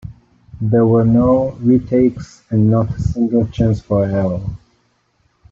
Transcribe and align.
There 0.61 0.87
were 0.87 1.05
no 1.05 1.51
re-takes 1.59 2.41
and 2.49 2.71
not 2.71 2.89
a 2.89 2.99
single 2.99 3.45
chance 3.49 3.79
for 3.81 4.03
error. 4.03 4.41